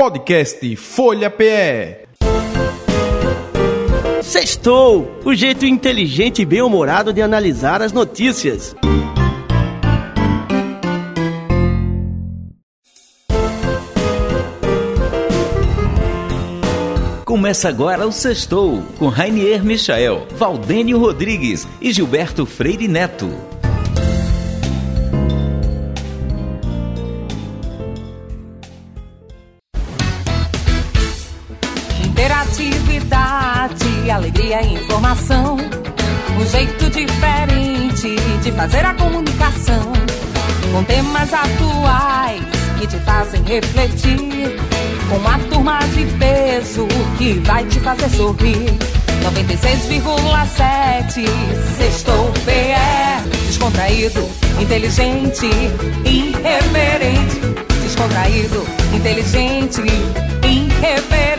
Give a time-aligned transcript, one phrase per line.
[0.00, 2.06] Podcast Folha PE.
[4.22, 8.76] Sextou, o jeito inteligente e bem-humorado de analisar as notícias.
[17.24, 23.47] Começa agora o Sextou, com Rainier Michael, Valdênio Rodrigues e Gilberto Freire Neto.
[38.58, 39.92] Fazer a comunicação.
[40.72, 42.42] Com temas atuais
[42.80, 44.58] que te fazem refletir.
[45.08, 48.76] Com a turma de peso que vai te fazer sorrir.
[49.22, 51.24] 96,7
[51.76, 54.28] Sextou PE Descontraído,
[54.60, 55.46] inteligente,
[56.04, 57.40] irreverente
[57.82, 59.82] Descontraído, inteligente,
[60.44, 61.37] irreverente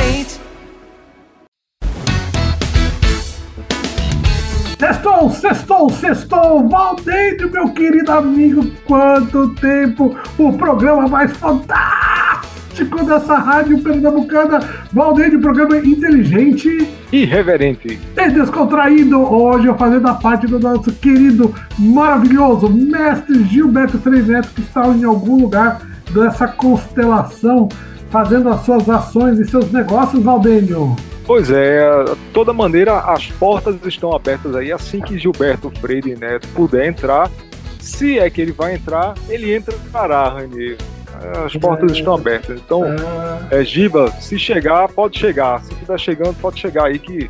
[4.89, 6.67] Sextou, sextou, sextou!
[6.67, 10.17] Valdênio, meu querido amigo, quanto tempo!
[10.35, 14.59] O programa mais fantástico dessa rádio pernambucana.
[14.91, 17.99] Valdênio, programa inteligente Irreverente.
[18.17, 19.19] e descontraído.
[19.31, 25.03] Hoje eu fazendo a parte do nosso querido, maravilhoso mestre Gilberto Neto, que está em
[25.03, 27.69] algum lugar dessa constelação,
[28.09, 30.95] fazendo as suas ações e seus negócios, Valdênio.
[31.29, 34.71] Pois é, de toda maneira as portas estão abertas aí.
[34.71, 37.29] Assim que Gilberto Freire Neto puder entrar,
[37.79, 40.75] se é que ele vai entrar, ele entrará, Ranier.
[41.45, 42.59] As portas estão abertas.
[42.59, 42.83] Então,
[43.51, 45.61] é, Giba, se chegar, pode chegar.
[45.63, 47.29] Se estiver chegando, pode chegar aí que,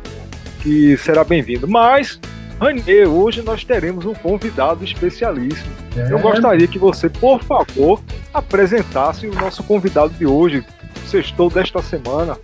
[0.62, 1.68] que será bem-vindo.
[1.68, 2.18] Mas,
[2.58, 5.74] Ranier, hoje nós teremos um convidado especialíssimo.
[5.94, 6.10] É.
[6.10, 8.00] Eu gostaria que você, por favor,
[8.32, 10.64] apresentasse o nosso convidado de hoje,
[11.04, 12.38] sextou desta semana.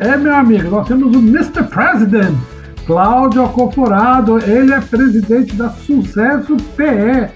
[0.00, 1.62] É, meu amigo, nós temos o Mr.
[1.64, 2.34] President,
[2.86, 4.38] Cláudio Acoforado.
[4.38, 7.28] Ele é presidente da Sucesso PE.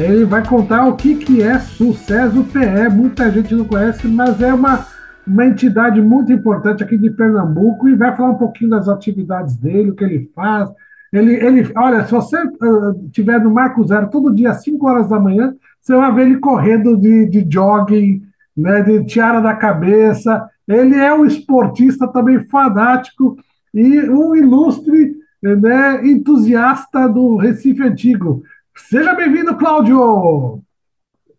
[0.00, 2.94] Ele vai contar o que, que é Sucesso PE.
[2.94, 4.86] Muita gente não conhece, mas é uma,
[5.26, 9.90] uma entidade muito importante aqui de Pernambuco e vai falar um pouquinho das atividades dele,
[9.90, 10.70] o que ele faz.
[11.12, 15.08] Ele, ele, olha, se você uh, tiver no Marco Zero todo dia às 5 horas
[15.08, 18.22] da manhã, você vai ver ele correndo de, de jogging,
[18.56, 20.48] né, de tiara da cabeça.
[20.68, 23.36] Ele é um esportista também fanático
[23.74, 28.42] e um ilustre né, entusiasta do Recife Antigo.
[28.76, 30.62] Seja bem-vindo, Cláudio!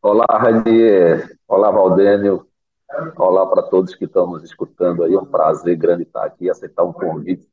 [0.02, 1.38] Olá, Ranier.
[1.48, 2.46] Olá, Valdênio.
[3.16, 5.14] Olá para todos que estão nos escutando aí.
[5.14, 7.48] É um prazer grande estar aqui, aceitar um convite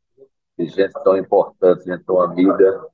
[0.58, 2.84] de gente tão importante, gente tão amiga.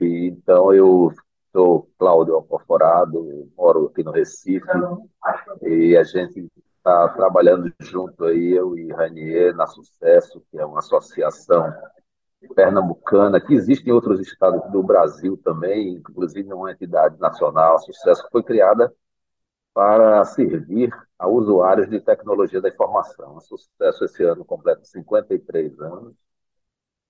[0.00, 1.12] E, então, eu
[1.52, 4.66] sou Cláudio Alcorforado, moro aqui no Recife,
[5.62, 6.48] e a gente
[6.84, 11.72] está trabalhando junto aí, eu e Ranier, na Sucesso, que é uma associação
[12.54, 18.42] pernambucana, que existe em outros estados do Brasil também, inclusive uma entidade nacional, Sucesso, foi
[18.42, 18.94] criada
[19.72, 23.40] para servir a usuários de tecnologia da informação.
[23.40, 26.14] Sucesso esse ano completa 53 anos.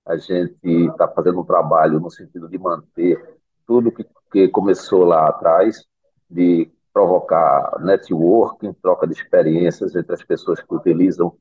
[0.06, 5.28] A gente está fazendo um trabalho no sentido de manter tudo que, que começou lá
[5.28, 5.84] atrás,
[6.30, 11.36] de provocar networking, troca de experiências entre as pessoas que utilizam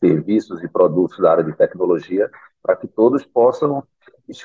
[0.00, 2.30] serviços e produtos da área de tecnologia,
[2.62, 3.84] para que todos possam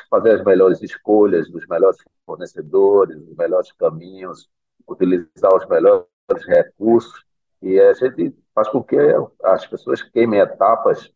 [0.10, 4.50] fazer as melhores escolhas dos melhores fornecedores, dos melhores caminhos,
[4.88, 6.06] utilizar os melhores
[6.46, 7.24] recursos,
[7.62, 8.98] e a gente faz com que
[9.44, 11.10] as pessoas queimem etapas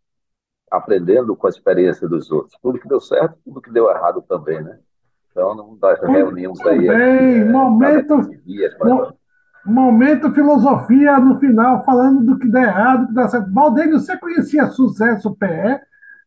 [0.71, 2.57] aprendendo com a experiência dos outros.
[2.61, 4.79] Tudo que deu certo, tudo que deu errado também, né?
[5.31, 6.87] Então, nós reunimos aí...
[6.87, 9.13] bem, é, momento- cada 15 dias, menos.
[9.67, 13.51] Momento filosofia no final, falando do que dá errado, do que dá certo.
[13.51, 15.79] Valdênio, você conhecia Sucesso PE?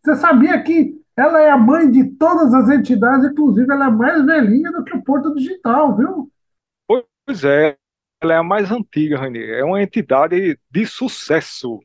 [0.03, 4.25] Você sabia que ela é a mãe de todas as entidades, inclusive ela é mais
[4.25, 6.31] velhinha do que o Porto Digital, viu?
[6.87, 7.77] Pois é,
[8.21, 9.59] ela é a mais antiga, Ranier.
[9.59, 11.79] É uma entidade de sucesso.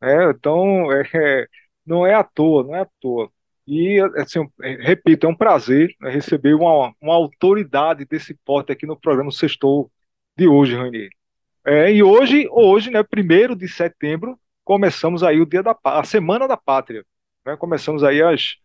[0.00, 0.30] né?
[0.30, 1.46] Então, é, é,
[1.86, 3.30] não é à toa, não é à toa.
[3.66, 8.86] E, assim, é, repito, é um prazer né, receber uma, uma autoridade desse porte aqui
[8.86, 9.90] no programa Sextou
[10.36, 11.10] de hoje, Ranier.
[11.64, 16.48] É, e hoje, hoje, né, primeiro de setembro, começamos aí o dia da a Semana
[16.48, 17.04] da Pátria.
[17.44, 17.56] né?
[17.56, 18.56] Começamos aí as,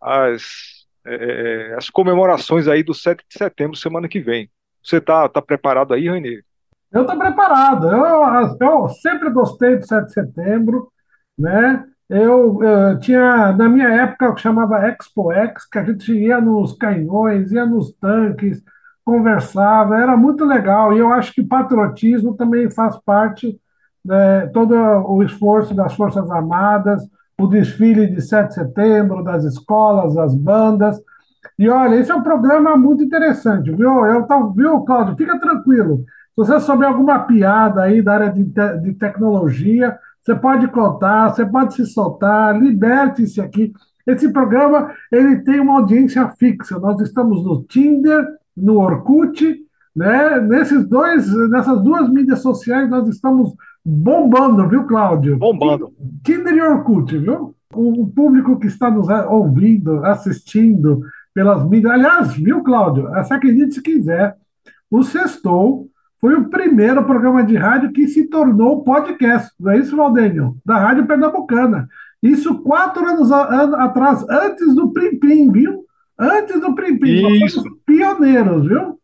[0.00, 4.50] as, é, as comemorações aí do 7 de setembro, semana que vem.
[4.82, 6.42] Você tá, tá preparado aí, Ranier?
[6.90, 7.88] Eu estou preparado.
[7.88, 10.90] Eu, eu sempre gostei do 7 de setembro,
[11.38, 11.84] né?
[12.08, 16.72] Eu, eh, tinha, na minha época, eu chamava Expo X, que a gente ia nos
[16.72, 18.62] canhões, ia nos tanques,
[19.08, 20.92] conversava, era muito legal.
[20.92, 23.58] E eu acho que patriotismo também faz parte
[24.10, 27.02] é, todo o esforço das Forças Armadas,
[27.40, 31.00] o desfile de 7 de setembro, das escolas, das bandas.
[31.58, 34.04] E olha, esse é um programa muito interessante, viu?
[34.04, 35.16] Eu, viu, Cláudio?
[35.16, 36.04] Fica tranquilo.
[36.04, 41.30] Se você souber alguma piada aí da área de, te de tecnologia, você pode contar,
[41.30, 43.72] você pode se soltar, liberte-se aqui.
[44.06, 46.78] Esse programa ele tem uma audiência fixa.
[46.78, 48.26] Nós estamos no Tinder,
[48.60, 49.56] no Orkut,
[49.94, 50.40] né?
[50.40, 55.38] Nesses dois, nessas duas mídias sociais nós estamos bombando, viu, Cláudio?
[55.38, 55.92] Bombando.
[56.22, 57.54] Tinder e Orkut, viu?
[57.74, 61.02] O público que está nos ouvindo, assistindo
[61.34, 61.92] pelas mídias.
[61.92, 63.08] Aliás, viu, Cláudio?
[63.10, 64.36] Você acredite se quiser.
[64.90, 65.88] O Sextou
[66.20, 69.52] foi o primeiro programa de rádio que se tornou podcast.
[69.60, 70.56] Não é isso, Valdênio?
[70.64, 71.88] Da Rádio Pernambucana.
[72.22, 75.84] Isso quatro anos atrás, antes do Plim Plim, viu?
[76.18, 77.44] Antes do Plim Plim.
[77.44, 77.62] Isso.
[77.86, 78.98] Pioneiros, viu?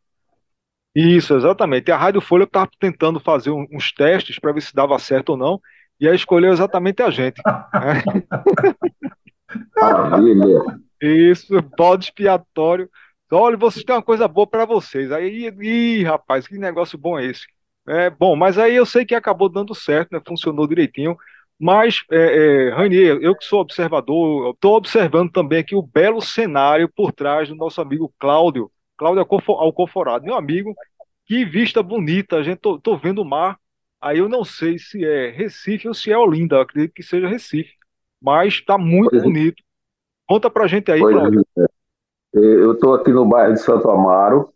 [0.95, 1.89] Isso, exatamente.
[1.89, 5.37] E a Rádio Folha estava tentando fazer uns testes para ver se dava certo ou
[5.37, 5.61] não,
[6.01, 7.43] e aí escolheu exatamente a gente.
[9.77, 10.81] Maravilha.
[11.01, 12.89] Isso, bode expiatório.
[13.31, 15.11] Olha, vocês têm uma coisa boa para vocês.
[15.11, 17.47] Aí, ih, rapaz, que negócio bom é esse?
[17.87, 20.21] É bom, mas aí eu sei que acabou dando certo, né?
[20.27, 21.17] Funcionou direitinho.
[21.59, 26.91] Mas, é, é, Rainier, eu que sou observador, estou observando também aqui o belo cenário
[26.95, 30.75] por trás do nosso amigo Cláudio, Cláudio Alcoforado, meu amigo,
[31.27, 33.59] que vista bonita, a gente tô, tô vendo o mar,
[34.01, 37.73] aí eu não sei se é Recife ou se é Olinda, acredito que seja Recife,
[38.21, 39.25] mas está muito pois é.
[39.25, 39.63] bonito.
[40.27, 41.47] Conta pra gente aí, pois Cláudio.
[41.57, 41.65] É.
[42.35, 44.53] Eu estou aqui no bairro de Santo Amaro,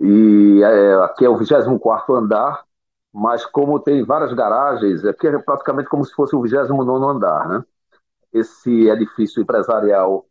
[0.00, 2.64] e é, aqui é o 24 andar,
[3.12, 7.64] mas como tem várias garagens, aqui é praticamente como se fosse o 29 andar, né?
[8.32, 10.26] Esse edifício empresarial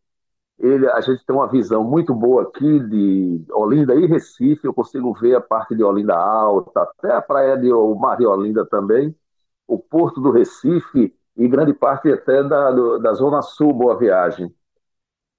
[0.59, 4.65] ele, a gente tem uma visão muito boa aqui de Olinda e Recife.
[4.65, 8.25] Eu consigo ver a parte de Olinda Alta, até a praia de o Mar de
[8.25, 9.15] Olinda também,
[9.65, 14.53] o Porto do Recife e grande parte até da, da Zona Sul Boa Viagem.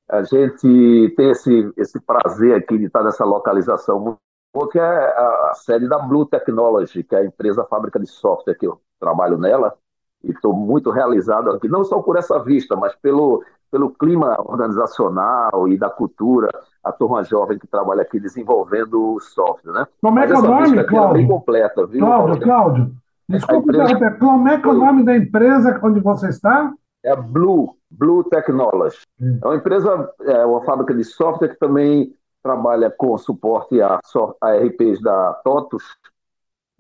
[0.09, 4.19] A gente tem esse, esse prazer aqui de estar nessa localização,
[4.53, 8.55] porque é a sede da Blue Technology, que é a empresa a fábrica de software
[8.55, 9.75] que eu trabalho nela,
[10.23, 15.69] e estou muito realizado aqui, não só por essa vista, mas pelo, pelo clima organizacional
[15.69, 16.49] e da cultura,
[16.85, 19.87] a turma jovem que trabalha aqui desenvolvendo o software, né?
[20.03, 21.11] Como é que é o nome, Cláudio?
[21.11, 22.01] É bem completa, viu?
[22.01, 22.93] Cláudio, Cláudio,
[23.29, 24.11] desculpe empresa...
[24.19, 26.73] como é que é o nome da empresa onde você está?
[27.03, 28.99] É a Blue, Blue Technology.
[29.21, 29.39] Hum.
[29.43, 34.01] É uma empresa, é uma fábrica de software que também trabalha com suporte a,
[34.41, 35.85] a RPs da TOTUS,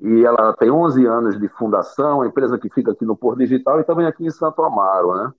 [0.01, 3.85] e ela tem 11 anos de fundação, empresa que fica aqui no Porto Digital e
[3.85, 5.33] também aqui em Santo Amaro, né?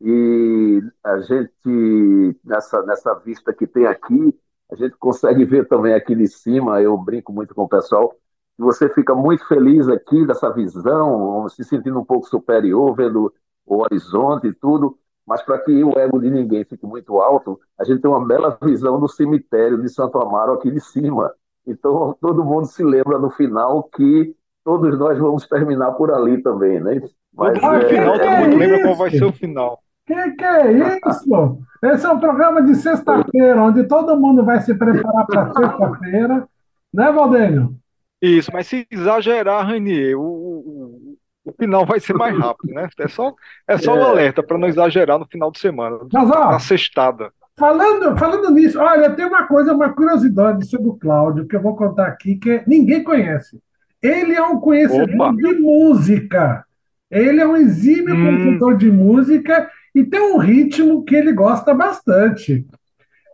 [0.00, 4.36] E a gente, nessa, nessa vista que tem aqui,
[4.70, 8.62] a gente consegue ver também aqui de cima, eu brinco muito com o pessoal, que
[8.62, 13.32] você fica muito feliz aqui dessa visão, se sentindo um pouco superior, vendo
[13.66, 17.84] o horizonte e tudo, mas para que o ego de ninguém fique muito alto, a
[17.84, 21.32] gente tem uma bela visão do cemitério de Santo Amaro aqui de cima.
[21.66, 24.34] Então todo mundo se lembra no final que
[24.64, 27.02] todos nós vamos terminar por ali também, né?
[27.34, 29.82] Mas, no é, final, todo mundo lembra qual vai ser o final.
[30.06, 31.58] Que que é isso?
[31.82, 36.48] Esse é um programa de sexta-feira, onde todo mundo vai se preparar para sexta-feira,
[36.92, 37.76] né, Valdênio?
[38.20, 41.01] Isso, mas se exagerar, Ranier, o, o,
[41.44, 42.88] o, final vai ser mais rápido, né?
[42.98, 43.34] É só,
[43.66, 43.98] é só é.
[43.98, 47.30] um alerta para não exagerar no final de semana, mas, ó, na sextada.
[47.58, 51.76] Falando, falando nisso, olha, tem uma coisa, uma curiosidade sobre o Cláudio que eu vou
[51.76, 53.60] contar aqui que ninguém conhece.
[54.02, 55.32] Ele é um conhecedor Opa.
[55.36, 56.64] de música.
[57.10, 58.24] Ele é um exímio hum.
[58.24, 62.66] compositor de música e tem um ritmo que ele gosta bastante.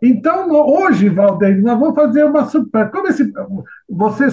[0.01, 2.89] Então, hoje, Valdeir, nós vamos fazer uma super.
[2.89, 3.31] Como esse,
[3.89, 4.25] você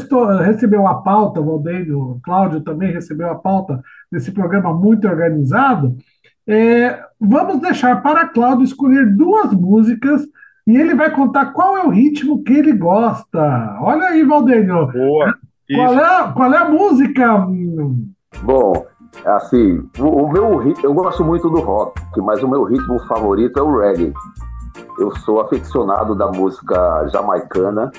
[0.44, 5.96] recebeu a pauta, Valdeir, o Cláudio também recebeu a pauta desse programa muito organizado.
[6.46, 10.22] É, vamos deixar para Cláudio escolher duas músicas
[10.66, 13.76] e ele vai contar qual é o ritmo que ele gosta.
[13.80, 14.66] Olha aí, Valdeir.
[14.66, 15.34] Boa.
[15.74, 17.46] Qual é, qual é a música?
[18.44, 18.86] Bom,
[19.24, 23.62] Assim, o, o meu eu gosto muito do rock, mas o meu ritmo favorito é
[23.62, 24.12] o reggae.
[24.98, 27.92] Eu sou aficionado da música jamaicana.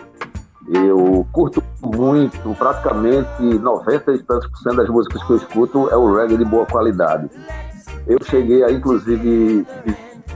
[0.68, 5.96] Eu curto muito, praticamente 90 e tantos por cento das músicas que eu escuto é
[5.96, 7.30] o reggae de boa qualidade.
[8.06, 9.66] Eu cheguei a, inclusive,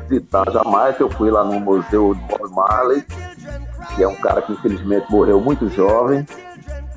[0.07, 3.03] visitar Jamaica, eu fui lá no museu de Bob Marley,
[3.95, 6.25] que é um cara que infelizmente morreu muito jovem,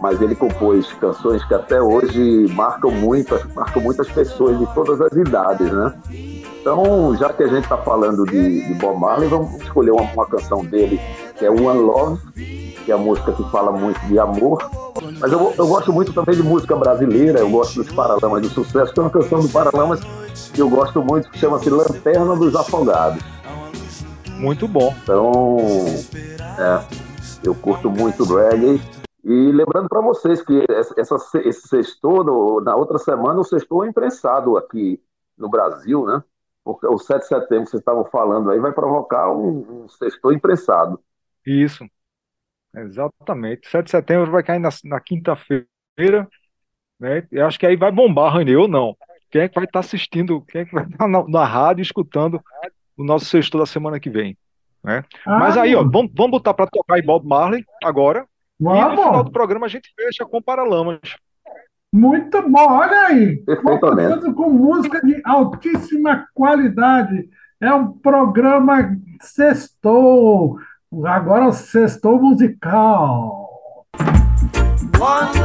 [0.00, 5.12] mas ele compôs canções que até hoje marcam muito, marcam muitas pessoas de todas as
[5.12, 5.94] idades, né?
[6.64, 10.24] Então, já que a gente está falando de, de, Bob Marley, vamos escolher uma, uma,
[10.24, 10.98] canção dele
[11.36, 14.66] que é One Love, que é a música que fala muito de amor.
[15.20, 18.94] Mas eu, eu gosto muito também de música brasileira, eu gosto dos Paralamas do Sucesso.
[18.94, 20.00] Tem uma canção do Paralamas
[20.54, 23.22] que eu gosto muito que chama-se Lanterna dos Afogados.
[24.38, 24.94] Muito bom.
[25.02, 25.58] Então,
[26.58, 26.82] é,
[27.44, 28.80] eu curto muito reggae.
[29.22, 30.94] E lembrando para vocês que essa,
[31.44, 34.98] esse sexto, na outra semana, o sexto é imprensado aqui
[35.36, 36.22] no Brasil, né?
[36.64, 40.32] Porque o 7 de setembro que vocês estavam falando aí vai provocar um, um sexto
[40.32, 40.98] imprensado.
[41.46, 41.84] Isso.
[42.74, 43.68] Exatamente.
[43.68, 46.26] 7 de setembro vai cair na, na quinta-feira,
[46.98, 47.26] né?
[47.30, 48.96] Eu acho que aí vai bombar, Rani, ou não.
[49.30, 52.42] Quem é que vai estar assistindo, quem é que vai estar na, na rádio escutando
[52.96, 54.36] o nosso sexto da semana que vem?
[54.82, 55.04] Né?
[55.26, 58.26] Ah, Mas aí, ó, vamos, vamos botar para tocar em Bob Marley agora.
[58.58, 58.78] Vamos.
[58.78, 61.00] E no final do programa a gente fecha com Paralamas.
[61.94, 63.40] Muito bom, olha aí.
[63.62, 67.28] Começando com música de altíssima qualidade.
[67.60, 70.58] É um programa sextou.
[71.04, 73.48] Agora o sextou musical.
[75.00, 75.43] One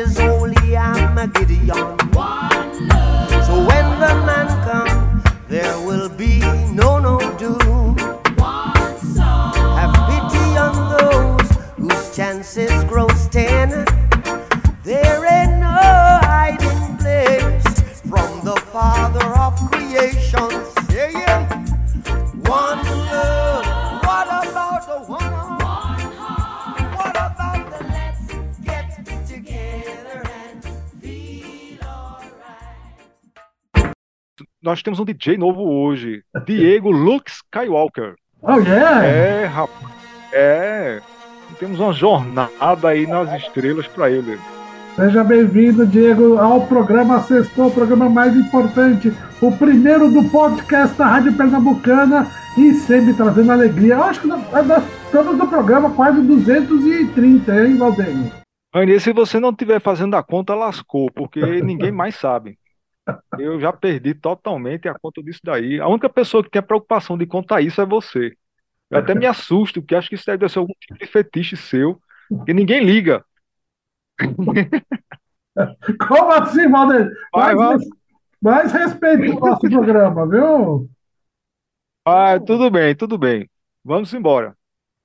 [0.00, 1.99] is holy, I'm a Gideon.
[34.62, 38.14] Nós temos um DJ novo hoje, Diego Luke Skywalker.
[38.42, 39.04] Oh, yeah!
[39.04, 39.92] É, rapaz.
[40.32, 41.00] É.
[41.58, 44.38] Temos uma jornada aí nas estrelas para ele.
[44.96, 51.06] Seja bem-vindo, Diego, ao programa Sextou, o programa mais importante, o primeiro do podcast da
[51.06, 53.94] Rádio Pernambucana e sempre trazendo alegria.
[53.94, 58.30] Eu acho que estamos no programa quase 230, hein, Valdênio?
[58.72, 62.59] Anê, se você não estiver fazendo a conta, lascou, porque ninguém mais sabe.
[63.38, 65.80] Eu já perdi totalmente a conta disso daí.
[65.80, 68.36] A única pessoa que tem a preocupação de contar isso é você.
[68.90, 72.00] Eu até me assusto, porque acho que isso deve ser algum tipo de fetiche seu,
[72.44, 73.24] que ninguém liga.
[76.08, 77.10] Como assim, Valdir?
[77.32, 77.82] Vai, mais,
[78.42, 80.90] mais respeito o nosso programa, viu?
[82.04, 83.48] Ah, tudo bem, tudo bem.
[83.84, 84.56] Vamos embora.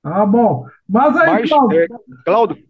[0.02, 0.66] Ah, bom.
[0.88, 1.86] Mas aí, Mas, Cláudio, é,
[2.24, 2.65] Cláudio,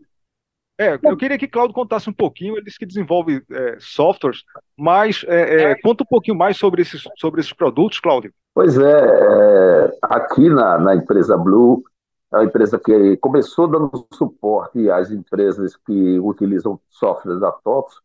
[0.79, 2.55] é, eu queria que Claudio contasse um pouquinho.
[2.55, 4.43] Ele disse que desenvolve é, softwares,
[4.77, 8.33] mas é, é, conta um pouquinho mais sobre esses, sobre esses produtos, Cláudio.
[8.55, 11.83] Pois é, é, aqui na, na empresa Blue,
[12.35, 17.97] é empresa que começou dando suporte às empresas que utilizam softwares da TOTS,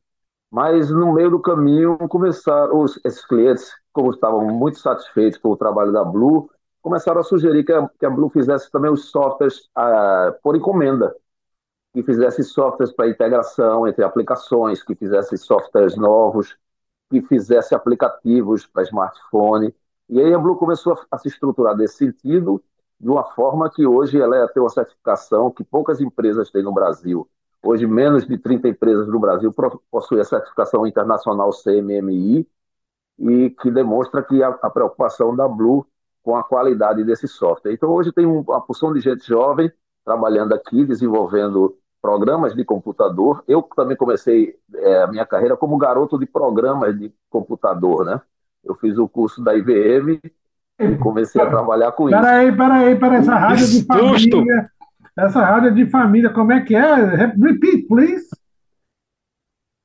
[0.50, 5.58] mas no meio do caminho começaram, os, esses clientes, como estavam muito satisfeitos com o
[5.58, 6.50] trabalho da Blue,
[6.82, 11.14] começaram a sugerir que a, que a Blue fizesse também os softwares ah, por encomenda
[11.94, 16.58] que fizesse softwares para integração entre aplicações, que fizesse softwares novos,
[17.10, 19.74] que fizesse aplicativos para smartphone.
[20.10, 22.64] E aí a Blue começou a, se estruturar nesse sentido,
[23.00, 26.74] de uma forma que hoje ela é, tem uma certificação que poucas empresas têm no
[26.74, 27.28] Brasil.
[27.64, 29.54] Hoje, menos de 30 empresas no Brasil
[29.92, 32.48] possuem a certificação internacional CMMI,
[33.20, 35.86] e que demonstra que a, a preocupação da Blue
[36.24, 37.74] com a qualidade desse software.
[37.74, 39.72] Então, hoje tem uma porção de gente jovem
[40.04, 43.44] trabalhando aqui, desenvolvendo programas de computador.
[43.48, 48.20] Eu também comecei é, a minha carreira como garoto de programas de computador, né?
[48.64, 50.20] Eu fiz o curso da IBM
[50.80, 52.58] e comecei a trabalhar com pera isso.
[52.58, 54.72] Peraí, peraí, peraí, essa rádio de família.
[55.18, 56.96] Essa rádio de família, como é que é?
[56.96, 58.28] Repeat, please.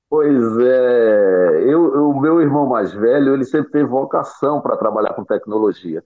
[0.08, 5.24] Pois é, eu, o meu irmão mais velho, ele sempre teve vocação para trabalhar com
[5.24, 6.02] tecnologia.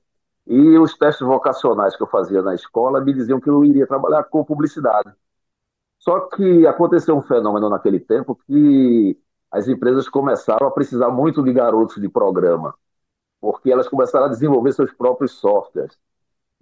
[0.46, 4.24] E os testes vocacionais que eu fazia na escola me diziam que eu iria trabalhar
[4.24, 5.10] com publicidade.
[6.00, 9.18] Só que aconteceu um fenômeno naquele tempo que
[9.50, 12.74] as empresas começaram a precisar muito de garotos de programa,
[13.40, 15.98] porque elas começaram a desenvolver seus próprios softwares.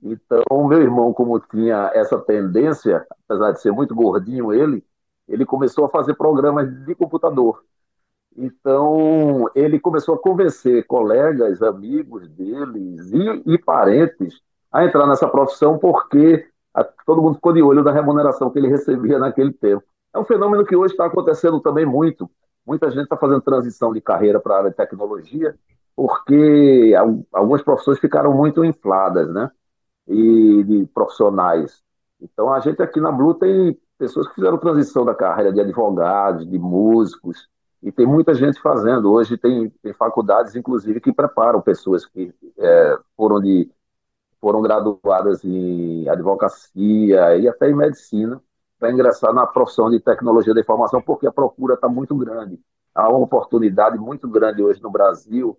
[0.03, 4.85] Então, meu irmão, como tinha essa tendência, apesar de ser muito gordinho ele,
[5.29, 7.63] ele começou a fazer programas de computador.
[8.37, 14.41] Então, ele começou a convencer colegas, amigos deles e, e parentes
[14.71, 16.49] a entrar nessa profissão, porque
[17.07, 19.85] todo mundo ficou de olho na remuneração que ele recebia naquele tempo.
[20.15, 22.31] É um fenômeno que hoje está acontecendo também muito.
[22.67, 25.55] Muita gente está fazendo transição de carreira para a área de tecnologia,
[25.97, 26.95] porque
[27.33, 29.51] algumas profissões ficaram muito infladas, né?
[30.07, 31.83] E de profissionais.
[32.21, 36.49] Então, a gente aqui na Blue tem pessoas que fizeram transição da carreira de advogados,
[36.49, 37.49] de músicos,
[37.83, 39.13] e tem muita gente fazendo.
[39.13, 43.71] Hoje tem, tem faculdades, inclusive, que preparam pessoas que é, foram, de,
[44.41, 48.41] foram graduadas em advocacia e até em medicina
[48.79, 52.61] para ingressar na profissão de tecnologia da informação, porque a procura está muito grande.
[52.95, 55.59] Há uma oportunidade muito grande hoje no Brasil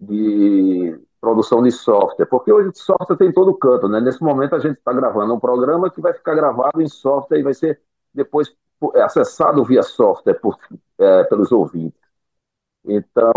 [0.00, 4.00] de produção de software, porque hoje software tem todo canto, né?
[4.00, 7.42] Nesse momento a gente está gravando um programa que vai ficar gravado em software e
[7.42, 7.80] vai ser
[8.14, 8.54] depois
[8.94, 10.56] é, acessado via software por,
[10.98, 11.98] é, pelos ouvintes.
[12.84, 13.32] Então,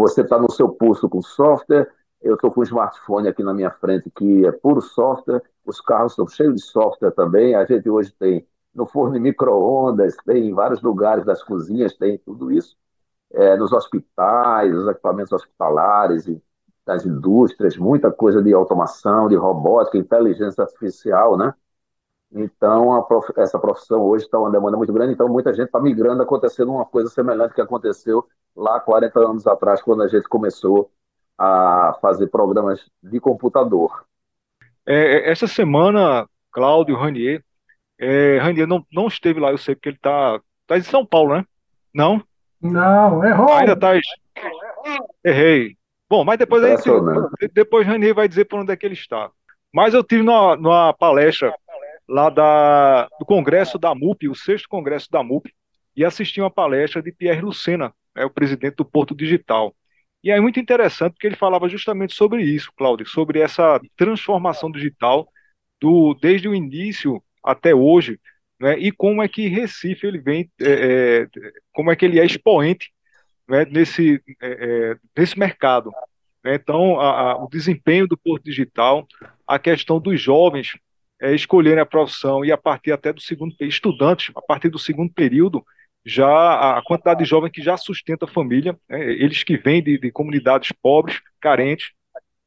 [0.00, 1.90] você está no seu pulso com software,
[2.22, 6.12] eu estou com um smartphone aqui na minha frente que é puro software, os carros
[6.12, 10.82] estão cheios de software também, a gente hoje tem no forno micro-ondas, tem em vários
[10.82, 12.76] lugares das cozinhas, tem tudo isso,
[13.32, 16.26] é, nos hospitais, nos equipamentos hospitalares,
[16.84, 21.52] das indústrias, muita coisa de automação, de robótica, inteligência artificial, né?
[22.32, 23.32] Então, prof...
[23.36, 26.84] essa profissão hoje está uma demanda muito grande, então muita gente está migrando, acontecendo uma
[26.84, 30.90] coisa semelhante que aconteceu lá 40 anos atrás, quando a gente começou
[31.38, 34.04] a fazer programas de computador.
[34.86, 37.42] É, é essa semana, Cláudio Ranier,
[37.98, 41.34] é, Ranier não, não esteve lá, eu sei porque ele está tá em São Paulo,
[41.34, 41.44] né?
[41.92, 42.22] Não?
[42.60, 43.52] Não, errou!
[43.52, 43.92] Ainda está...
[45.24, 45.76] Errei.
[46.08, 46.76] Bom, mas depois, aí,
[47.52, 49.30] depois Ranier vai dizer por onde é que ele está.
[49.72, 51.52] Mas eu tive numa, numa palestra
[52.08, 55.52] lá da, do congresso da MUP, o sexto congresso da MUP,
[55.96, 59.74] e assisti uma palestra de Pierre Lucena, né, o presidente do Porto Digital.
[60.26, 65.28] E é muito interessante porque ele falava justamente sobre isso, Cláudio, sobre essa transformação digital
[65.80, 68.18] do desde o início até hoje,
[68.58, 71.28] né, e como é que Recife ele vem, é, é,
[71.72, 72.90] como é que ele é expoente
[73.48, 75.92] né, nesse, é, é nesse mercado.
[76.42, 76.56] Né.
[76.56, 79.06] Então, a, a, o desempenho do Porto Digital,
[79.46, 80.76] a questão dos jovens
[81.22, 85.12] é, escolherem a profissão e a partir até do segundo estudantes, a partir do segundo
[85.12, 85.64] período,
[86.06, 89.98] já a quantidade de jovens que já sustenta a família, né, eles que vêm de,
[89.98, 91.90] de, comunidades pobres, carentes,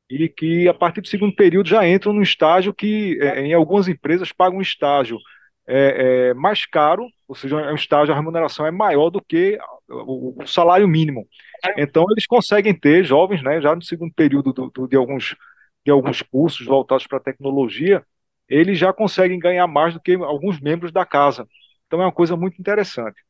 [0.09, 3.89] e que a partir do segundo período já entram no estágio que é, em algumas
[3.89, 5.19] empresas pagam um estágio
[5.67, 9.59] é, é, mais caro, ou seja, é um estágio, a remuneração é maior do que
[9.89, 11.27] o, o salário mínimo.
[11.77, 15.35] Então eles conseguem ter jovens, né, já no segundo período do, do, de alguns
[15.85, 18.03] de alguns cursos voltados para a tecnologia,
[18.47, 21.47] eles já conseguem ganhar mais do que alguns membros da casa.
[21.87, 23.21] Então é uma coisa muito interessante.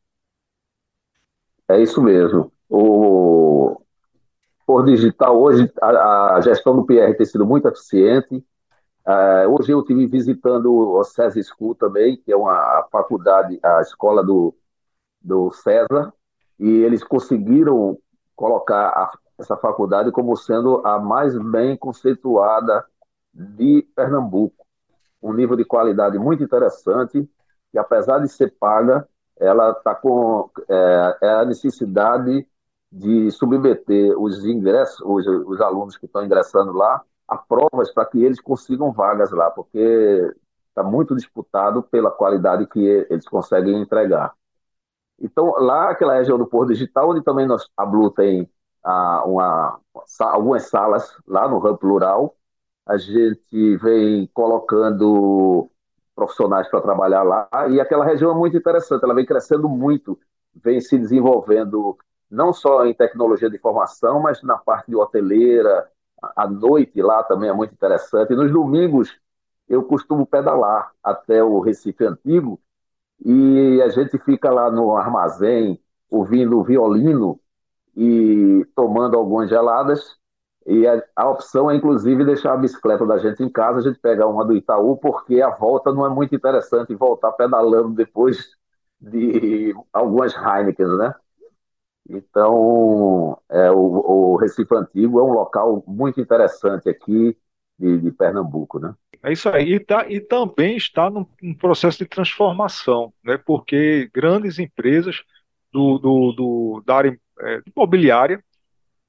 [1.69, 2.51] É isso mesmo.
[2.69, 3.81] O
[4.65, 8.35] por digital hoje a, a, gestão do PR tem sido muito eficiente.
[9.07, 14.23] Uh, hoje eu estive visitando o César School também, que é uma faculdade, a escola
[14.23, 14.55] do,
[15.19, 16.13] do César,
[16.59, 17.97] e eles conseguiram
[18.35, 22.85] colocar a, essa faculdade como sendo a mais bem conceituada
[23.33, 24.59] de Pernambuco
[25.21, 27.29] um nível de qualidade muito interessante,
[27.73, 29.07] e apesar de ser paga,
[29.39, 32.47] ela está com é, é, a necessidade
[32.91, 38.23] de submeter os ingressos, os, os alunos que estão ingressando lá, a provas para que
[38.23, 40.33] eles consigam vagas lá, porque
[40.69, 44.33] está muito disputado pela qualidade que eles conseguem entregar.
[45.19, 48.49] Então, lá, aquela região do Porto Digital, onde também nós, a Blue tem
[48.83, 49.79] ah, uma,
[50.19, 52.35] algumas salas lá no Hub Plural,
[52.85, 55.69] a gente vem colocando
[56.19, 60.19] profissionais para trabalhar lá, e aquela região é muito interessante, ela vem crescendo muito,
[60.53, 61.97] vem se desenvolvendo
[62.29, 65.87] não só em tecnologia de informação, mas na parte de hoteleira,
[66.35, 68.33] à noite lá também é muito interessante.
[68.33, 69.17] E nos domingos
[69.67, 72.59] eu costumo pedalar até o Recife Antigo,
[73.23, 77.39] e a gente fica lá no armazém ouvindo violino
[77.95, 80.18] e tomando algumas geladas
[80.65, 83.99] e a, a, opção é, inclusive, deixar a bicicleta da gente em casa, a gente
[83.99, 88.49] pegar uma do Itaú, porque a volta não é muito interessante voltar pedalando depois
[88.99, 91.13] de algumas Heineken, né?
[92.09, 97.37] Então, é, o, o, Recife Antigo é um local muito interessante aqui
[97.77, 98.93] de, de Pernambuco, né?
[99.21, 103.37] É isso aí, e, tá, e também está num, num, processo de transformação, né?
[103.37, 105.23] porque grandes empresas
[105.71, 108.43] do, do, do da área é, imobiliária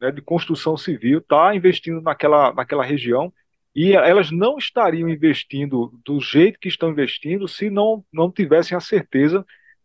[0.00, 3.32] né, de construção civil está investindo naquela, naquela região
[3.74, 8.80] e elas não estariam investindo do jeito que estão investindo se não, não tivessem a
[8.80, 9.44] certeza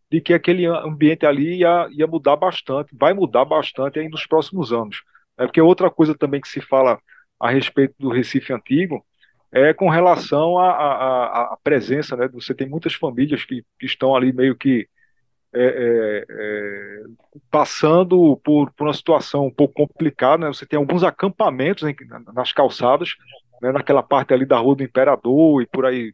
[0.09, 4.71] de que aquele ambiente ali ia, ia mudar bastante, vai mudar bastante aí nos próximos
[4.71, 5.03] anos.
[5.37, 6.99] É porque outra coisa também que se fala
[7.39, 9.05] a respeito do Recife Antigo
[9.51, 12.27] é com relação à presença, né?
[12.29, 14.87] Você tem muitas famílias que, que estão ali meio que
[15.55, 17.03] é, é, é,
[17.49, 20.53] passando por, por, uma situação um pouco complicada, né?
[20.53, 21.95] Você tem alguns acampamentos em,
[22.33, 23.15] nas calçadas,
[23.61, 23.71] né?
[23.71, 26.13] naquela parte ali da Rua do Imperador e por aí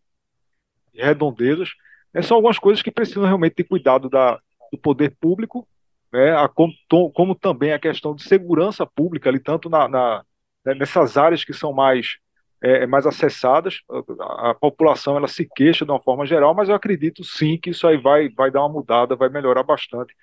[0.94, 1.70] redondezas.
[2.14, 2.22] Né?
[2.22, 4.40] São algumas coisas que precisam realmente ter cuidado da,
[4.72, 5.68] do poder público,
[6.14, 6.36] né?
[6.38, 6.74] A, como,
[7.14, 10.24] como, também a questão de segurança pública ali, tanto na, na
[10.64, 10.76] né?
[10.76, 12.18] nessas áreas que são mais
[12.62, 13.82] é, é, mais acessadas.
[14.20, 17.72] A, a, população ela se queixa de uma forma geral, mas eu acredito sim que
[17.72, 20.16] isso aí vai, vai dar uma mudada, vai melhorar bastante.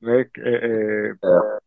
[0.00, 0.26] Né?
[0.38, 1.58] É, é, é.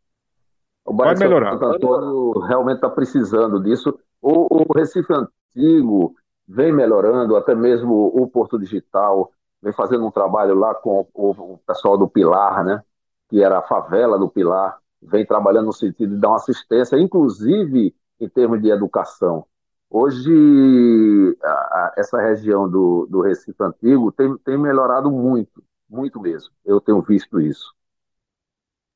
[0.85, 1.51] o vai melhorar.
[1.51, 3.97] Santo Antônio realmente está precisando disso.
[4.21, 6.15] O, o Recife Antigo
[6.47, 11.59] vem melhorando, até mesmo o Porto Digital vem fazendo um trabalho lá com o, o
[11.65, 12.83] pessoal do Pilar, né?
[13.29, 17.95] que era a favela do Pilar, vem trabalhando no sentido de dar uma assistência, inclusive
[18.19, 19.45] em termos de educação.
[19.89, 26.51] Hoje, a, a, essa região do, do Recife Antigo tem, tem melhorado muito, muito mesmo.
[26.65, 27.73] Eu tenho visto isso.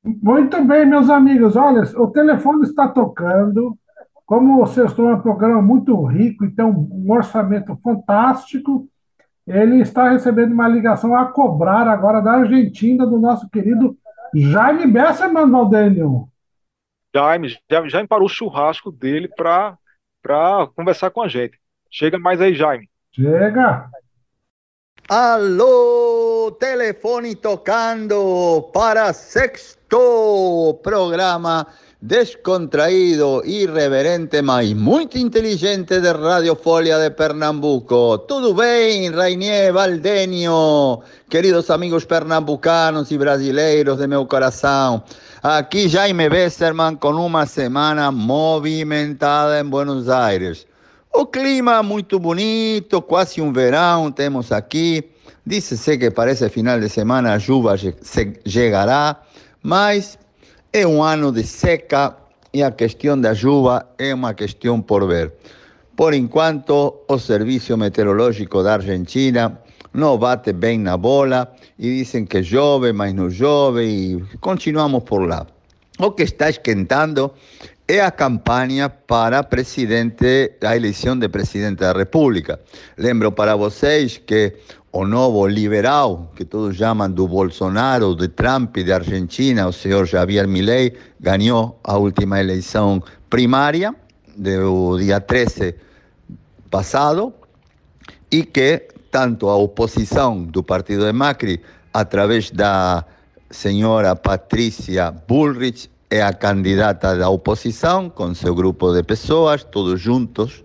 [0.02, 1.56] Muito bem, meus amigos.
[1.56, 3.76] Olha, o telefone está tocando.
[4.24, 8.88] Como vocês estão é um programa muito rico e tem um orçamento fantástico,
[9.46, 13.96] ele está recebendo uma ligação a cobrar agora da Argentina, do nosso querido
[14.34, 16.28] Jaime Besserman, Valdênio.
[17.14, 19.76] Jaime, Jaime parou o churrasco dele para
[20.22, 21.58] para conversar com a gente.
[21.90, 22.88] Chega mais aí, Jaime.
[23.12, 23.90] Chega.
[25.08, 31.66] Alô, telefone tocando para sexto programa
[32.00, 38.18] descontraído, irreverente, mas muito inteligente de Radio Folia de Pernambuco.
[38.18, 45.02] Tudo bem, Rainier Valdenio, queridos amigos pernambucanos e brasileiros de meu coração.
[45.42, 50.66] Aqui Jaime Besserman com uma semana movimentada em Buenos Aires.
[51.14, 55.02] O clima muito bonito, quase um verão temos aqui.
[55.46, 57.74] Diz-se que parece final de semana a chuva
[58.46, 59.16] chegará,
[59.62, 60.18] mas
[60.74, 62.14] é um ano de seca
[62.52, 65.32] e a questão da chuva é uma questão por ver.
[65.96, 69.58] Por enquanto, o Serviço Meteorológico da Argentina
[69.92, 75.26] no bate bem na bola e dizem que chove, mas não chove e continuamos por
[75.26, 75.46] lá.
[75.98, 77.32] O que está esquentando
[77.86, 82.60] é a campanha para presidente, a eleição de presidente da República.
[82.96, 84.54] Lembro para vocês que
[84.92, 90.06] o novo liberal, que todos chamam do Bolsonaro, de Trump e de Argentina, o senhor
[90.06, 93.94] Javier Milei, ganhou a última eleição primária
[94.36, 95.74] do dia 13
[96.70, 97.34] passado
[98.30, 101.60] e que tanto a oposição do partido de Macri,
[101.92, 103.04] através da
[103.50, 110.64] senhora Patrícia Bullrich, é a candidata da oposição, com seu grupo de pessoas, todos juntos,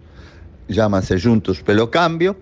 [0.70, 2.36] chama-se Juntos pelo Câmbio,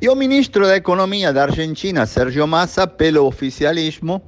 [0.00, 4.22] e o ministro da Economia da Argentina, Sérgio Massa, pelo oficialismo,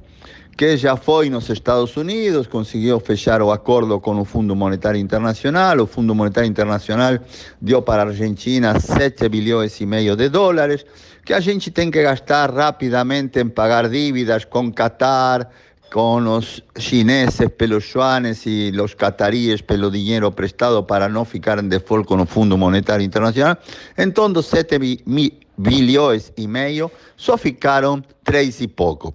[0.55, 5.79] que já foi nos Estados Unidos, conseguiu fechar o acordo com o Fundo Monetário Internacional.
[5.79, 7.17] O Fundo Monetário Internacional
[7.59, 10.85] deu para a Argentina 7 bilhões e meio de dólares,
[11.25, 15.49] que a gente tem que gastar rapidamente em pagar dívidas com Qatar,
[15.91, 21.67] com os chineses pelos yuanes e os cataríes pelo dinheiro prestado para não ficar em
[21.67, 23.57] default com o Fundo Monetário Internacional.
[23.97, 25.03] Então, dos 7
[25.57, 29.13] bilhões e meio, só ficaram 3 e pouco.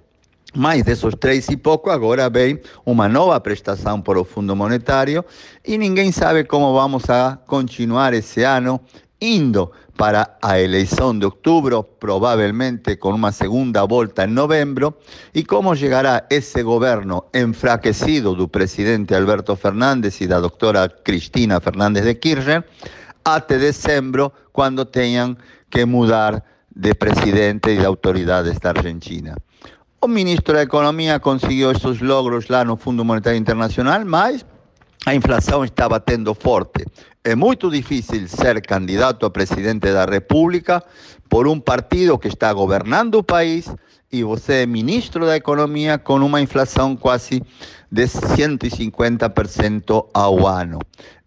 [0.54, 5.22] Mais desses três e pouco, agora vem uma nova prestação para o Fundo Monetário
[5.64, 8.80] e ninguém sabe como vamos a continuar esse ano
[9.20, 14.94] indo para a eleição de outubro, provavelmente com uma segunda volta em novembro,
[15.34, 22.04] e como chegará esse governo enfraquecido do presidente Alberto Fernandes e da doutora Cristina Fernandes
[22.04, 22.62] de Kirchner
[23.24, 25.36] até dezembro, quando tenham
[25.68, 29.34] que mudar de presidente e de autoridades da Argentina.
[30.00, 34.46] O ministro da Economia conseguiu esses logros lá no Fundo Monetário Internacional, mas
[35.08, 36.84] a inflação está batendo forte.
[37.24, 40.84] É muito difícil ser candidato a presidente da República
[41.30, 43.74] por um partido que está governando o país
[44.12, 47.42] e você é ministro da Economia com uma inflação quase
[47.90, 50.78] de 150% ao ano.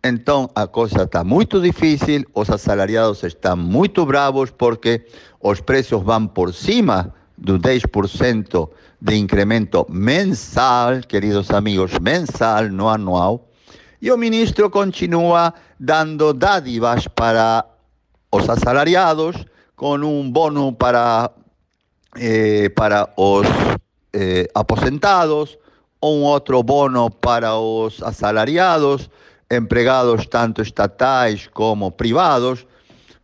[0.03, 5.07] Então a coisa está muito difícil, os assalariados estão muito bravos porque
[5.41, 8.69] os preços vão por cima do 10%
[9.01, 13.47] de incremento mensal, queridos amigos, mensal, no anual.
[14.01, 17.63] E o ministro continua dando dádivas para
[18.31, 19.35] os assalariados,
[19.75, 21.29] com um bono para,
[22.17, 23.45] eh, para os
[24.11, 25.57] eh, aposentados,
[26.01, 29.07] um outro bono para os assalariados,
[29.51, 32.65] empregados tanto estatais como privados,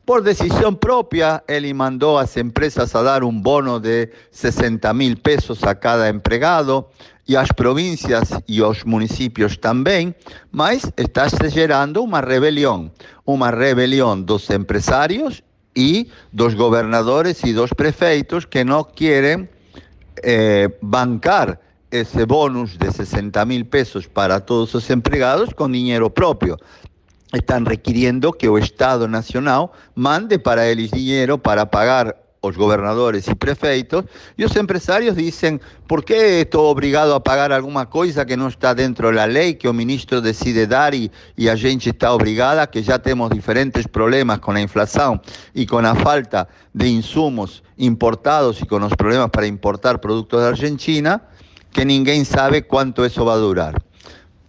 [0.06, 5.18] por decisión propia, él mandó a las empresas a dar un bono de 60 mil
[5.18, 6.92] pesos a cada empleado
[7.28, 10.16] y a las provincias y los municipios también,
[10.52, 12.94] mas está generando una rebelión,
[13.26, 15.44] una rebelión dos empresarios
[15.76, 19.50] y dos gobernadores y dos prefeitos que no quieren
[20.24, 21.62] eh, bancar
[21.92, 26.58] ese bonus de 60 mil pesos para todos los empleados con dinero propio.
[27.34, 33.36] Están requiriendo que el Estado Nacional mande para ellos dinero para pagar los gobernadores y
[33.36, 34.06] prefeitos,
[34.36, 38.74] y los empresarios dicen, ¿por qué estoy obligado a pagar alguna cosa que no está
[38.74, 42.70] dentro de la ley, que el ministro decide dar y, y a gente está obligada,
[42.70, 45.22] que ya tenemos diferentes problemas con la inflación
[45.54, 50.48] y con la falta de insumos importados y con los problemas para importar productos de
[50.48, 51.22] Argentina?
[51.78, 53.76] que ninguém sabe quanto isso vai durar.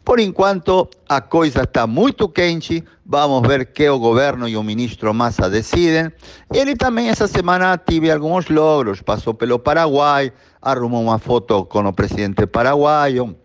[0.08, 2.82] Por enquanto, a coisa está muito quente.
[3.04, 6.10] Vamos ver que o governo e o ministro Massa decidem.
[6.50, 9.02] Ele também, essa semana, tive alguns logros.
[9.02, 13.36] Passou pelo Paraguai, arrumou uma foto com o presidente paraguaio.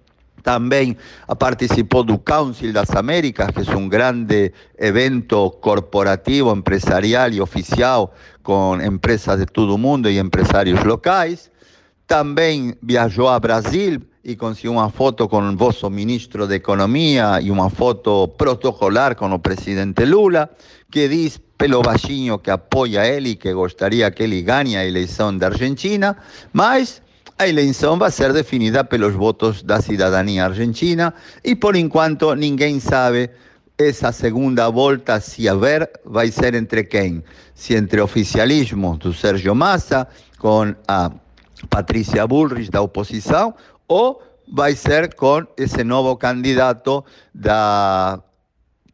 [0.41, 0.95] Também
[1.37, 8.79] participou do Council das Américas, que é um grande evento corporativo, empresarial e oficial com
[8.81, 11.51] empresas de todo o mundo e empresários locais.
[12.07, 17.51] Também viajou a Brasil e conseguiu uma foto com o vosso ministro de Economia e
[17.51, 20.49] uma foto protocolar com o presidente Lula,
[20.89, 25.37] que diz pelo baixinho que apoia ele e que gostaria que ele ganhe a eleição
[25.37, 26.15] da Argentina,
[26.53, 27.01] mas
[27.37, 33.29] a eleição vai ser definida pelos votos da cidadania argentina e por enquanto ninguém sabe
[33.77, 37.23] essa segunda volta, se haver, vai ser entre quem?
[37.55, 40.07] Se entre oficialismo do Sérgio Massa
[40.37, 41.11] com a
[41.69, 43.53] Patrícia Bullrich da oposição
[43.93, 44.19] ou
[44.51, 48.19] vai ser com esse novo candidato da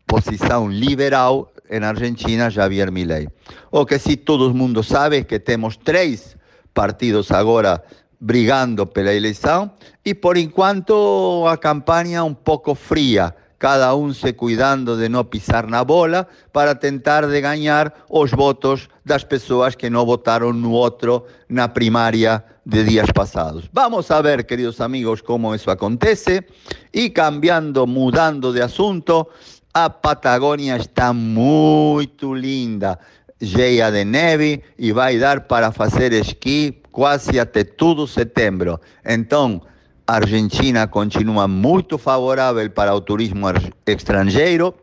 [0.05, 3.29] posição liberal em Argentina, Javier Milei.
[3.71, 6.35] O que sim todo mundo sabe que temos três
[6.73, 7.81] partidos agora
[8.19, 9.71] brigando pela eleição
[10.03, 15.67] e por enquanto a campanha um pouco fria, cada um se cuidando de não pisar
[15.67, 21.25] na bola para tentar de ganhar os votos das pessoas que não votaram no outro
[21.49, 23.69] na primária de días pasados.
[23.73, 26.47] Vamos a ver, queridos amigos, cómo eso acontece.
[26.93, 29.29] Y cambiando, mudando de asunto,
[29.73, 32.99] a Patagonia está muy linda,
[33.39, 38.79] llena de neve y va a dar para hacer esqui quase até todo setembro.
[39.05, 39.61] Então,
[40.15, 43.45] Argentina continua muito favorável para o turismo
[43.85, 44.73] estrangeiro.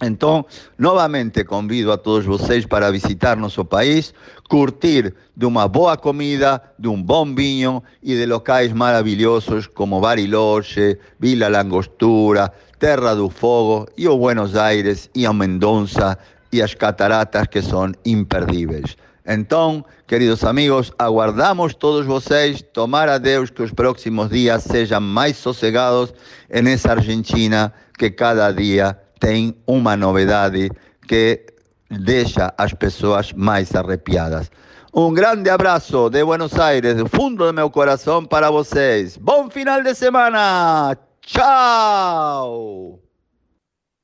[0.00, 0.46] Então,
[0.78, 4.14] novamente convido a todos vocês para visitar nosso país,
[4.48, 10.96] curtir de uma boa comida, de um bom vinho e de locais maravilhosos como Bariloche,
[11.18, 16.16] Vila Langostura, Terra do Fogo e Buenos Aires e a Mendonça
[16.52, 18.96] e as cataratas que são imperdíveis.
[19.30, 25.36] Então, queridos amigos, aguardamos todos vocês, tomar a Deus que os próximos dias sejam mais
[25.36, 26.14] sossegados
[26.48, 30.70] nessa Argentina que cada dia tem uma novidade
[31.06, 31.44] que
[31.90, 34.50] deixa as pessoas mais arrepiadas.
[34.94, 39.18] Um grande abraço de Buenos Aires, do fundo do meu coração para vocês.
[39.18, 40.96] Bom final de semana!
[41.20, 43.07] Tchau!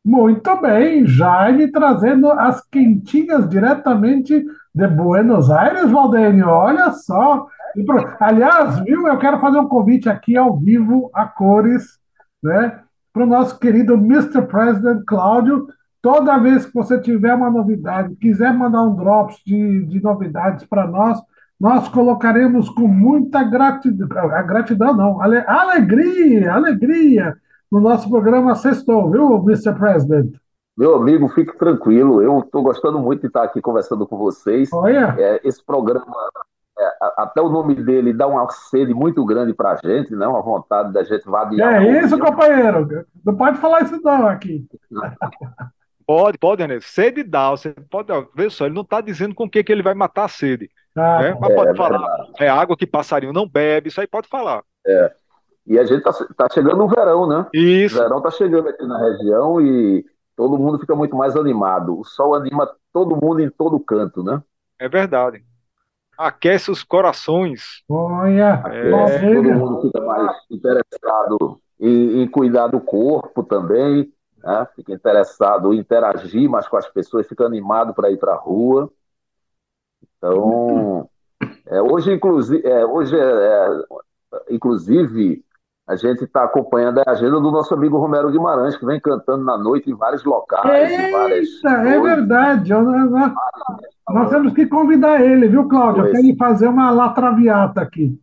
[0.04, 6.46] Muito bem, Jaime trazendo as quentinhas diretamente de Buenos Aires, Valdênio.
[6.46, 7.46] Olha só.
[8.20, 11.98] Aliás, viu, eu quero fazer um convite aqui ao vivo, a cores,
[12.42, 12.80] né?
[13.14, 14.42] para o nosso querido Mr.
[14.42, 15.68] President Cláudio.
[16.02, 20.86] Toda vez que você tiver uma novidade, quiser mandar um drops de, de novidades para
[20.86, 21.18] nós,
[21.58, 24.08] nós colocaremos com muita gratidão,
[24.46, 27.36] gratidão não, alegria, alegria,
[27.74, 29.74] no nosso programa Sextou, viu, Mr.
[29.74, 30.32] President?
[30.76, 32.22] Meu amigo, fique tranquilo.
[32.22, 34.72] Eu estou gostando muito de estar aqui conversando com vocês.
[34.72, 35.12] Olha.
[35.18, 36.06] É, esse programa
[36.78, 40.24] é, até o nome dele dá uma sede muito grande para a gente, né?
[40.24, 41.82] uma vontade da gente vadiar.
[41.82, 43.04] É isso, companheiro.
[43.24, 44.64] Não pode falar isso não aqui.
[46.06, 46.80] Pode, pode, René.
[46.82, 47.48] Sede dá.
[47.48, 50.24] Você pode ver só, ele não está dizendo com o que, que ele vai matar
[50.24, 50.68] a sede.
[50.94, 51.38] Ah, né?
[51.40, 52.26] Mas é, pode falar.
[52.38, 54.62] É água que passarinho não bebe, isso aí pode falar.
[54.87, 55.14] É.
[55.66, 57.46] E a gente está tá chegando o verão, né?
[57.53, 57.96] Isso.
[57.96, 60.05] O verão está chegando aqui na região e
[60.37, 61.98] todo mundo fica muito mais animado.
[61.98, 64.42] O sol anima todo mundo em todo canto, né?
[64.79, 65.42] É verdade
[66.16, 67.83] aquece os corações.
[67.88, 74.66] Olha, é, todo mundo fica mais interessado em, em cuidar do corpo também, né?
[74.74, 78.90] fica interessado em interagir mais com as pessoas, fica animado para ir para a rua.
[80.16, 81.09] Então,
[81.66, 83.85] é, hoje, inclusive, é, hoje é, é,
[84.50, 85.44] inclusive,
[85.86, 89.58] a gente está acompanhando a agenda do nosso amigo Romero Guimarães, que vem cantando na
[89.58, 90.90] noite em vários locais.
[90.90, 92.72] Eita, várias é verdade.
[92.72, 93.32] Nós,
[94.08, 96.08] nós, temos que convidar ele, viu, Cláudio?
[96.08, 98.18] Para ele fazer uma latraviata aqui.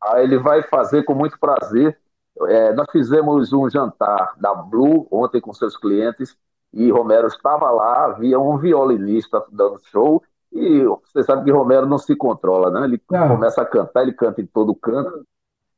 [0.00, 1.98] Ah, ele vai fazer com muito prazer.
[2.46, 6.36] É, nós fizemos um jantar da Blue ontem com seus clientes
[6.72, 11.98] e Romero estava lá, havia um violinista dando show e você sabe que Romero não
[11.98, 12.84] se controla, né?
[12.84, 13.28] Ele ah.
[13.28, 15.26] começa a cantar, ele canta em todo canto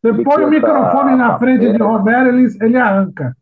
[0.03, 3.37] você põe o microfone na frente de Romero, ele, ele arranca.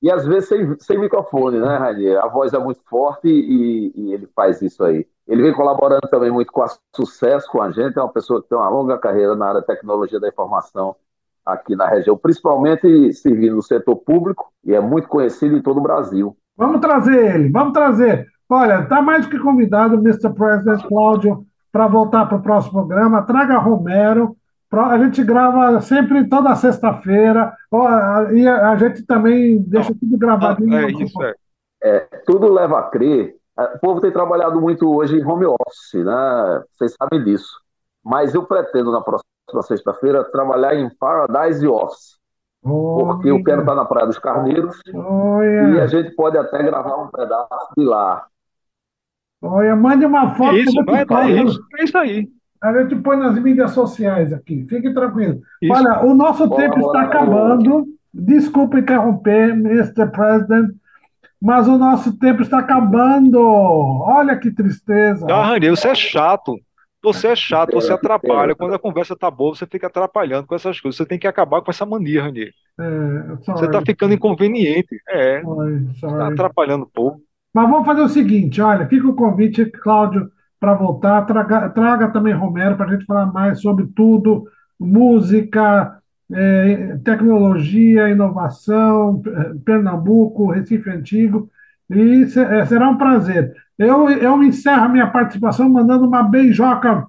[0.00, 2.22] E às vezes sem, sem microfone, né, Rainier?
[2.22, 5.06] A voz é muito forte e, e, ele faz isso aí.
[5.26, 8.48] Ele vem colaborando também muito com a Sucesso com a gente, é uma pessoa que
[8.48, 10.94] tem uma longa carreira na área de tecnologia da informação
[11.44, 15.82] aqui na região, principalmente servindo no setor público, e é muito conhecido em todo o
[15.82, 16.36] Brasil.
[16.56, 18.26] Vamos trazer ele, vamos trazer.
[18.48, 20.32] Olha, está mais do que convidado Mr.
[20.34, 23.22] President Cláudio para voltar para o próximo programa.
[23.22, 24.36] Traga Romero,
[24.82, 27.54] a gente grava sempre toda sexta-feira,
[28.32, 30.74] e a gente também deixa tudo gravadinho.
[30.74, 31.34] É, isso é.
[31.82, 32.00] é.
[32.26, 33.36] Tudo leva a crer.
[33.56, 36.62] O povo tem trabalhado muito hoje em home office, né?
[36.72, 37.60] Vocês sabem disso.
[38.04, 42.18] Mas eu pretendo, na próxima sexta-feira, trabalhar em Paradise Office.
[42.62, 47.08] porque eu quero estar na Praia dos Carneiros e a gente pode até gravar um
[47.08, 48.26] pedaço de lá.
[49.42, 50.56] Olha, mande uma foto.
[50.56, 52.28] Isso, vai, vai, isso, é isso aí.
[52.64, 54.64] A gente põe nas mídias sociais aqui.
[54.66, 55.42] Fique tranquilo.
[55.60, 55.70] Isso.
[55.70, 57.86] Olha, o nosso boa, tempo boa, está boa, acabando.
[58.12, 60.06] Desculpa interromper, Mr.
[60.10, 60.70] President,
[61.38, 63.38] mas o nosso tempo está acabando.
[63.38, 65.26] Olha que tristeza.
[65.28, 66.56] Ah, Rani, você é chato.
[67.02, 68.54] Você é chato, você atrapalha.
[68.54, 70.96] Quando a conversa tá boa, você fica atrapalhando com essas coisas.
[70.96, 72.50] Você tem que acabar com essa mania, Rani.
[72.80, 74.98] É, você está ficando inconveniente.
[75.06, 75.42] É.
[75.92, 77.20] Está atrapalhando um pouco.
[77.52, 80.32] Mas vamos fazer o seguinte: olha, fica o convite, Cláudio
[80.64, 81.26] para voltar.
[81.26, 84.44] Traga, traga também Romero para a gente falar mais sobre tudo:
[84.80, 85.98] música,
[86.32, 89.22] é, tecnologia, inovação,
[89.64, 91.50] Pernambuco, Recife Antigo.
[91.90, 93.52] E é, será um prazer.
[93.78, 97.06] Eu, eu encerro a minha participação mandando uma beijoca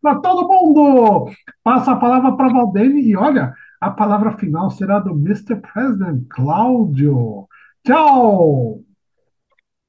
[0.00, 1.30] para todo mundo.
[1.64, 5.56] Passa a palavra para Valdene e olha, a palavra final será do Mr.
[5.56, 7.48] President, Cláudio.
[7.84, 8.84] Tchau!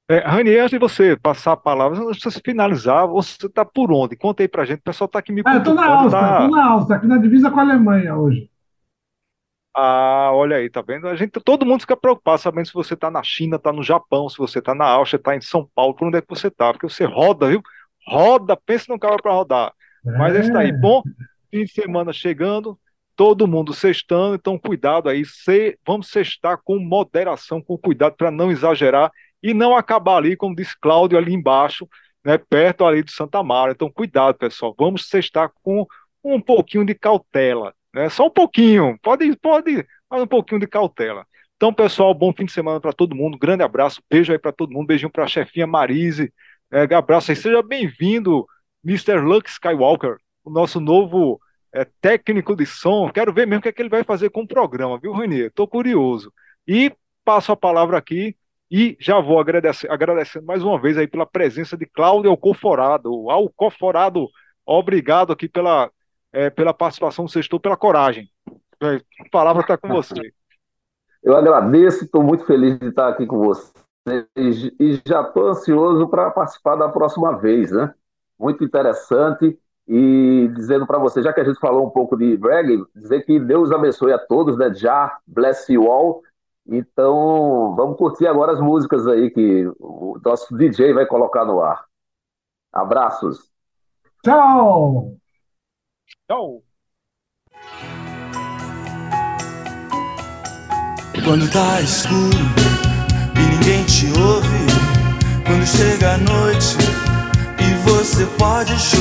[0.08, 3.92] É, Rani, antes de você passar a palavra, antes de você finalizar, você está por
[3.92, 4.16] onde?
[4.16, 6.44] Conta aí pra gente, o pessoal está aqui me ah, eu estou na Áustria, tá...
[6.44, 8.50] estou na Áustria, aqui na divisa com a Alemanha hoje.
[9.76, 11.08] Ah, olha aí, tá vendo?
[11.08, 14.30] A gente, todo mundo fica preocupado sabendo se você está na China, está no Japão,
[14.30, 16.72] se você está na Áustria, está em São Paulo, por onde é que você está,
[16.72, 17.62] porque você roda, viu?
[18.08, 19.74] Roda, pensa num carro para rodar.
[20.06, 20.18] É.
[20.18, 21.02] Mas esse daí, bom,
[21.50, 22.80] fim de semana chegando,
[23.16, 28.52] todo mundo sextando, então cuidado aí, se, vamos sextar com moderação, com cuidado para não
[28.52, 29.12] exagerar
[29.46, 31.88] e não acabar ali, como disse Cláudio, ali embaixo,
[32.24, 33.74] né, perto ali do Santa Mara.
[33.74, 34.74] Então, cuidado, pessoal.
[34.76, 35.86] Vamos estar com
[36.24, 38.10] um pouquinho de cautela, né?
[38.10, 38.98] Só um pouquinho.
[39.04, 41.28] Pode, pode, mas um pouquinho de cautela.
[41.58, 43.38] Então, pessoal, bom fim de semana para todo mundo.
[43.38, 46.34] Grande abraço, beijo aí para todo mundo, beijinho para a chefinha Marise.
[46.72, 48.48] É, abraço aí, seja bem-vindo,
[48.84, 49.20] Mr.
[49.20, 51.40] Luke Skywalker, o nosso novo
[51.72, 53.12] é, técnico de som.
[53.12, 55.46] Quero ver mesmo o que, é que ele vai fazer com o programa, viu, Renê?
[55.46, 56.34] Estou curioso.
[56.68, 56.92] E
[57.24, 58.36] passo a palavra aqui
[58.70, 63.30] e já vou agradecer, agradecendo mais uma vez aí pela presença de Cláudio Alcoforado.
[63.30, 64.28] Alcoforado,
[64.66, 65.92] obrigado aqui pela,
[66.34, 68.30] é, pela participação, você estou pela coragem.
[68.82, 70.14] É, a palavra está com você.
[71.24, 73.74] Eu agradeço, estou muito feliz de estar aqui com você
[74.36, 77.94] e já estou ansioso para participar da próxima vez, né?
[78.40, 82.84] Muito interessante e dizendo para você, já que a gente falou um pouco de reggae,
[82.96, 84.72] dizer que Deus abençoe a todos, né?
[84.74, 86.22] Já bless you all
[86.68, 91.86] então, vamos curtir agora as músicas aí que o nosso DJ vai colocar no ar.
[92.74, 93.52] Abraços.
[94.24, 95.16] Tchau.
[96.28, 96.64] Tchau.
[101.24, 102.38] Quando tá escuro
[103.36, 104.66] e ninguém te ouve,
[105.46, 106.78] quando chega a noite
[107.60, 108.95] e você pode chorar,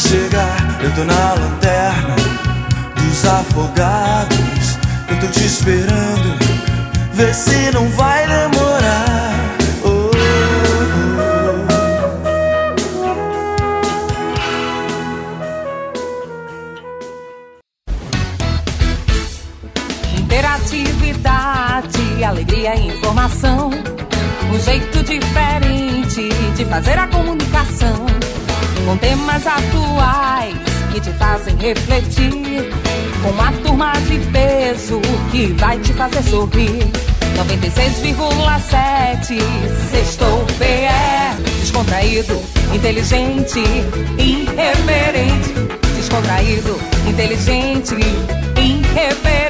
[0.00, 0.56] chegar.
[0.82, 2.16] Eu tô na lanterna
[2.96, 4.78] dos afogados.
[5.08, 6.38] Eu tô te esperando,
[7.12, 9.34] vê se não vai demorar.
[9.84, 10.10] Oh, oh.
[20.18, 23.70] Interatividade, alegria e informação.
[24.52, 28.06] Um jeito diferente de fazer a comunicação
[28.84, 30.56] com temas atuais
[30.92, 32.68] que te fazem refletir.
[33.22, 35.00] Com uma turma de peso
[35.30, 36.90] que vai te fazer sorrir.
[37.36, 39.40] 96,7
[39.90, 41.36] Sextou PE.
[41.60, 42.42] Descontraído,
[42.74, 43.60] inteligente,
[44.18, 45.54] irreverente.
[45.96, 46.76] Descontraído,
[47.06, 47.94] inteligente,
[48.56, 49.49] irreverente